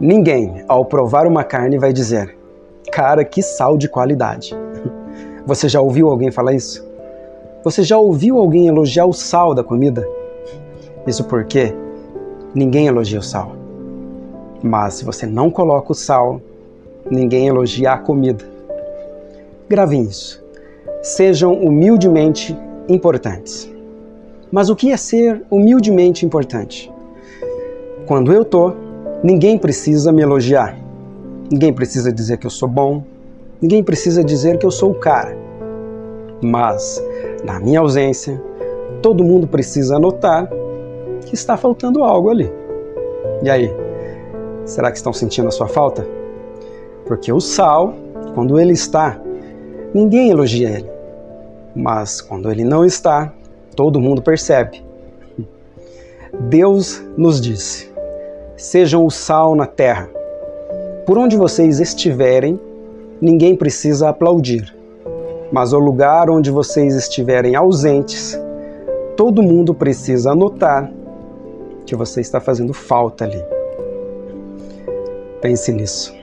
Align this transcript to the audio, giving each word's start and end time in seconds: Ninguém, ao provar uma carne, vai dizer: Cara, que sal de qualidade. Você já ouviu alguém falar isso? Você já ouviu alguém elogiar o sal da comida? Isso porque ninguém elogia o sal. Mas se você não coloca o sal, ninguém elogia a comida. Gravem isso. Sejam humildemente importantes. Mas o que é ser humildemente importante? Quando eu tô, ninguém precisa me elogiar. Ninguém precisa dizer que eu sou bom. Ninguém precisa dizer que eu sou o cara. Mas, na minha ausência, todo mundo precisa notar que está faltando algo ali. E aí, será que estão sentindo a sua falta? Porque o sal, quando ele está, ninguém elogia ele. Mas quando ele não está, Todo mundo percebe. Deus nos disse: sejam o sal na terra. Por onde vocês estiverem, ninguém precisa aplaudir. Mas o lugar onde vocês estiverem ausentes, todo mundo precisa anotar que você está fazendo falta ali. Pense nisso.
Ninguém, 0.00 0.64
ao 0.68 0.84
provar 0.84 1.26
uma 1.26 1.42
carne, 1.42 1.78
vai 1.78 1.92
dizer: 1.92 2.36
Cara, 2.92 3.24
que 3.24 3.42
sal 3.42 3.78
de 3.78 3.88
qualidade. 3.88 4.54
Você 5.46 5.68
já 5.68 5.80
ouviu 5.80 6.08
alguém 6.08 6.30
falar 6.30 6.52
isso? 6.52 6.86
Você 7.64 7.82
já 7.82 7.96
ouviu 7.96 8.38
alguém 8.38 8.66
elogiar 8.66 9.06
o 9.06 9.12
sal 9.12 9.54
da 9.54 9.64
comida? 9.64 10.06
Isso 11.06 11.24
porque 11.24 11.74
ninguém 12.54 12.86
elogia 12.86 13.18
o 13.18 13.22
sal. 13.22 13.52
Mas 14.62 14.94
se 14.94 15.04
você 15.04 15.26
não 15.26 15.50
coloca 15.50 15.92
o 15.92 15.94
sal, 15.94 16.40
ninguém 17.10 17.48
elogia 17.48 17.92
a 17.92 17.98
comida. 17.98 18.44
Gravem 19.68 20.02
isso. 20.02 20.42
Sejam 21.02 21.54
humildemente 21.54 22.56
importantes. 22.88 23.73
Mas 24.54 24.70
o 24.70 24.76
que 24.76 24.92
é 24.92 24.96
ser 24.96 25.42
humildemente 25.50 26.24
importante? 26.24 26.88
Quando 28.06 28.32
eu 28.32 28.44
tô, 28.44 28.72
ninguém 29.20 29.58
precisa 29.58 30.12
me 30.12 30.22
elogiar. 30.22 30.78
Ninguém 31.50 31.72
precisa 31.72 32.12
dizer 32.12 32.38
que 32.38 32.46
eu 32.46 32.50
sou 32.50 32.68
bom. 32.68 33.02
Ninguém 33.60 33.82
precisa 33.82 34.22
dizer 34.22 34.56
que 34.58 34.64
eu 34.64 34.70
sou 34.70 34.92
o 34.92 34.94
cara. 34.94 35.36
Mas, 36.40 37.02
na 37.42 37.58
minha 37.58 37.80
ausência, 37.80 38.40
todo 39.02 39.24
mundo 39.24 39.48
precisa 39.48 39.98
notar 39.98 40.48
que 41.26 41.34
está 41.34 41.56
faltando 41.56 42.04
algo 42.04 42.30
ali. 42.30 42.48
E 43.42 43.50
aí, 43.50 43.74
será 44.64 44.92
que 44.92 44.98
estão 44.98 45.12
sentindo 45.12 45.48
a 45.48 45.50
sua 45.50 45.66
falta? 45.66 46.06
Porque 47.06 47.32
o 47.32 47.40
sal, 47.40 47.92
quando 48.36 48.60
ele 48.60 48.74
está, 48.74 49.20
ninguém 49.92 50.30
elogia 50.30 50.70
ele. 50.70 50.90
Mas 51.74 52.20
quando 52.20 52.48
ele 52.48 52.62
não 52.62 52.84
está, 52.84 53.32
Todo 53.74 54.00
mundo 54.00 54.22
percebe. 54.22 54.82
Deus 56.48 57.02
nos 57.16 57.40
disse: 57.40 57.90
sejam 58.56 59.04
o 59.04 59.10
sal 59.10 59.54
na 59.54 59.66
terra. 59.66 60.08
Por 61.06 61.18
onde 61.18 61.36
vocês 61.36 61.80
estiverem, 61.80 62.58
ninguém 63.20 63.54
precisa 63.54 64.08
aplaudir. 64.08 64.74
Mas 65.52 65.72
o 65.72 65.78
lugar 65.78 66.30
onde 66.30 66.50
vocês 66.50 66.94
estiverem 66.94 67.54
ausentes, 67.54 68.38
todo 69.16 69.42
mundo 69.42 69.74
precisa 69.74 70.32
anotar 70.32 70.90
que 71.86 71.94
você 71.94 72.20
está 72.20 72.40
fazendo 72.40 72.72
falta 72.72 73.24
ali. 73.24 73.44
Pense 75.40 75.70
nisso. 75.72 76.14